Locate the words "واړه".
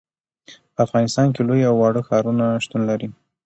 1.77-2.01